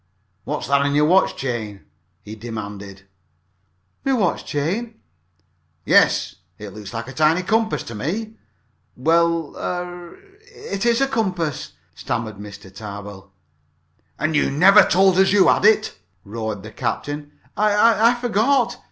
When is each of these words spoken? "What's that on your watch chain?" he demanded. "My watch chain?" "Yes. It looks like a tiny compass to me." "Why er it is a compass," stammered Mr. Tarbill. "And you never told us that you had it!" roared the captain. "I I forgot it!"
"What's 0.45 0.65
that 0.67 0.81
on 0.81 0.95
your 0.95 1.05
watch 1.05 1.35
chain?" 1.37 1.81
he 2.23 2.33
demanded. 2.33 3.03
"My 4.03 4.13
watch 4.13 4.43
chain?" 4.45 4.99
"Yes. 5.85 6.37
It 6.57 6.69
looks 6.73 6.91
like 6.91 7.07
a 7.07 7.11
tiny 7.13 7.43
compass 7.43 7.83
to 7.83 7.93
me." 7.93 8.33
"Why 8.95 9.17
er 9.57 10.17
it 10.41 10.87
is 10.87 11.01
a 11.01 11.07
compass," 11.07 11.73
stammered 11.93 12.37
Mr. 12.37 12.75
Tarbill. 12.75 13.31
"And 14.17 14.35
you 14.35 14.49
never 14.49 14.81
told 14.81 15.19
us 15.19 15.27
that 15.29 15.33
you 15.33 15.49
had 15.49 15.65
it!" 15.65 15.95
roared 16.25 16.63
the 16.63 16.71
captain. 16.71 17.33
"I 17.55 18.09
I 18.09 18.15
forgot 18.19 18.73
it!" 18.73 18.79